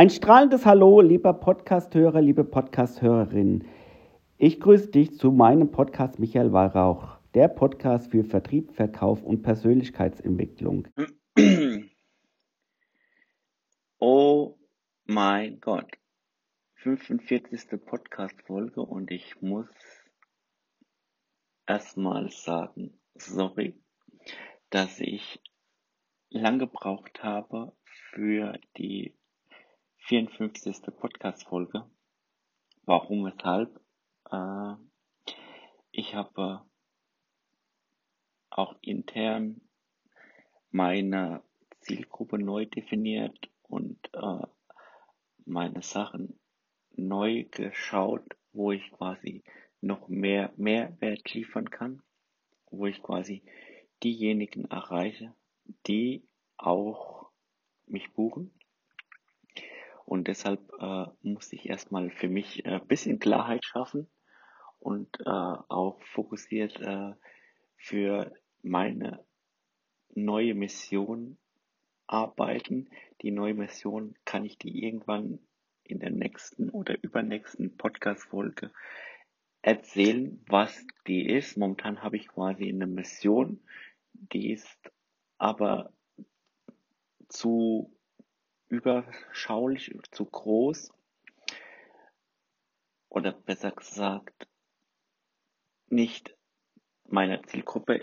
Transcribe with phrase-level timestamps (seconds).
[0.00, 3.68] Ein strahlendes Hallo, lieber Podcasthörer, liebe Podcasthörerin.
[4.38, 10.88] Ich grüße dich zu meinem Podcast Michael Weihrauch, der Podcast für Vertrieb, Verkauf und Persönlichkeitsentwicklung.
[13.98, 14.56] Oh
[15.04, 15.92] mein Gott,
[16.76, 17.78] 45.
[17.84, 19.68] Podcast-Folge und ich muss
[21.66, 23.78] erstmal sagen, sorry,
[24.70, 25.42] dass ich
[26.30, 27.76] lang gebraucht habe
[28.12, 28.58] für
[30.10, 30.92] 54.
[30.98, 31.88] Podcast-Folge.
[32.84, 33.80] Warum, weshalb?
[34.28, 34.74] Äh,
[35.92, 36.62] ich habe
[38.50, 39.60] auch intern
[40.72, 41.44] meine
[41.82, 44.48] Zielgruppe neu definiert und äh,
[45.44, 46.40] meine Sachen
[46.96, 49.44] neu geschaut, wo ich quasi
[49.80, 52.02] noch mehr Mehrwert liefern kann,
[52.72, 53.44] wo ich quasi
[54.02, 55.32] diejenigen erreiche,
[55.86, 57.30] die auch
[57.86, 58.50] mich buchen
[60.10, 64.08] und deshalb äh, muss ich erstmal für mich ein äh, bisschen Klarheit schaffen
[64.80, 67.12] und äh, auch fokussiert äh,
[67.76, 69.24] für meine
[70.12, 71.38] neue Mission
[72.08, 72.90] arbeiten.
[73.22, 75.38] Die neue Mission kann ich die irgendwann
[75.84, 78.72] in der nächsten oder übernächsten Podcast-Folge
[79.62, 81.56] erzählen, was die ist.
[81.56, 83.62] Momentan habe ich quasi eine Mission,
[84.12, 84.90] die ist
[85.38, 85.92] aber
[87.28, 87.96] zu
[88.70, 90.92] überschaulich, zu groß
[93.08, 94.46] oder besser gesagt
[95.88, 96.36] nicht
[97.04, 98.00] meiner Zielgruppe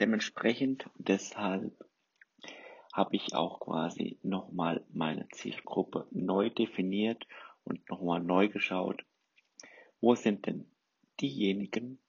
[0.00, 0.90] dementsprechend.
[0.96, 1.72] Deshalb
[2.92, 7.26] habe ich auch quasi nochmal meine Zielgruppe neu definiert
[7.62, 9.04] und nochmal neu geschaut,
[10.00, 10.68] wo sind denn
[11.20, 12.00] diejenigen,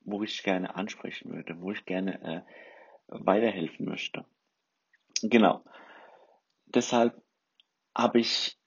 [0.00, 2.42] wo ich gerne ansprechen würde, wo ich gerne äh,
[3.08, 4.24] weiterhelfen möchte.
[5.22, 5.62] Genau
[6.66, 7.20] deshalb
[7.94, 8.58] habe ich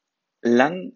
[0.42, 0.94] lang,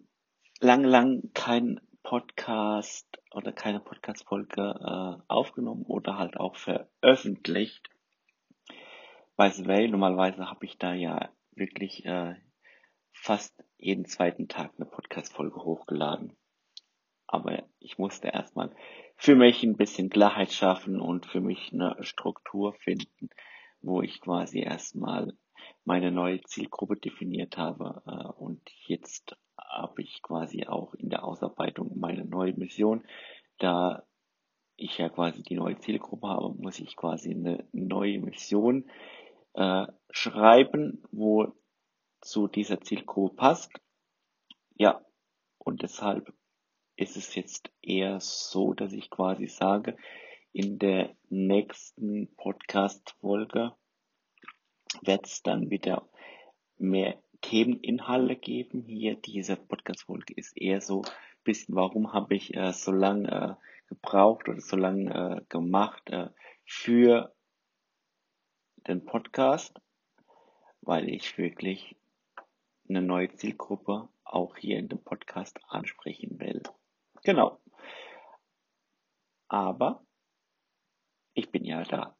[0.60, 7.88] lang, lang keinen Podcast oder keine Podcast-Folge äh, aufgenommen oder halt auch veröffentlicht.
[9.36, 12.34] By the way, normalerweise habe ich da ja wirklich äh,
[13.12, 16.36] fast jeden zweiten Tag eine Podcast-Folge hochgeladen.
[17.26, 18.74] Aber ich musste erstmal
[19.16, 23.30] für mich ein bisschen Klarheit schaffen und für mich eine Struktur finden,
[23.80, 25.32] wo ich quasi erstmal
[25.84, 31.98] meine neue Zielgruppe definiert habe äh, und jetzt habe ich quasi auch in der Ausarbeitung
[31.98, 33.04] meine neue Mission.
[33.58, 34.04] Da
[34.76, 38.90] ich ja quasi die neue Zielgruppe habe, muss ich quasi eine neue Mission
[39.54, 41.54] äh, schreiben, wo
[42.20, 43.72] zu dieser Zielgruppe passt.
[44.76, 45.04] Ja,
[45.58, 46.32] und deshalb
[46.96, 49.96] ist es jetzt eher so, dass ich quasi sage,
[50.52, 53.72] in der nächsten Podcast-Folge
[55.02, 56.08] wird es dann wieder
[56.78, 58.84] mehr Themeninhalte geben.
[58.86, 61.10] Hier diese Podcast-Folge ist eher so ein
[61.44, 66.30] bisschen, warum habe ich äh, so lange äh, gebraucht oder so lange äh, gemacht äh,
[66.64, 67.34] für
[68.86, 69.78] den Podcast,
[70.80, 71.96] weil ich wirklich
[72.88, 76.62] eine neue Zielgruppe auch hier in dem Podcast ansprechen will.
[77.22, 77.60] Genau.
[79.48, 80.04] Aber
[81.34, 82.16] ich bin ja da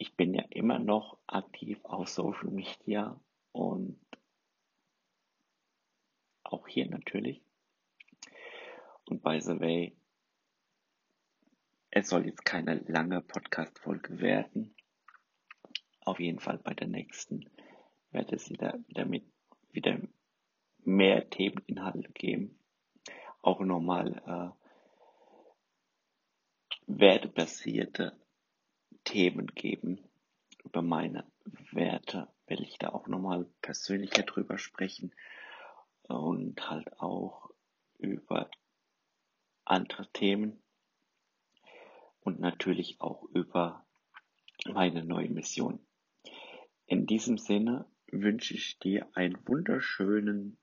[0.00, 3.20] ich bin ja immer noch aktiv auf Social Media
[3.52, 4.00] und
[6.42, 7.42] auch hier natürlich.
[9.04, 9.94] Und by the way,
[11.90, 14.74] es soll jetzt keine lange Podcast-Folge werden.
[16.00, 17.50] Auf jeden Fall bei der nächsten
[18.10, 19.26] wird es wieder, wieder mit,
[19.70, 20.00] wieder
[20.78, 22.58] mehr Themeninhalte geben.
[23.42, 24.60] Auch nochmal äh,
[26.86, 28.18] wertebasierte
[29.04, 29.98] Themen geben.
[30.64, 31.24] Über meine
[31.72, 35.12] Werte will ich da auch nochmal persönlicher drüber sprechen
[36.02, 37.50] und halt auch
[37.98, 38.50] über
[39.64, 40.60] andere Themen
[42.20, 43.84] und natürlich auch über
[44.66, 45.80] meine neue Mission.
[46.86, 50.58] In diesem Sinne wünsche ich dir einen wunderschönen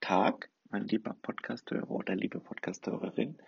[0.00, 3.38] Tag, mein lieber Podcasthörer oder liebe Podcasthörerin.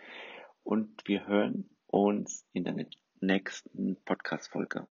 [0.62, 2.75] Und wir hören uns in der
[3.20, 4.87] nächsten Podcast-Folge.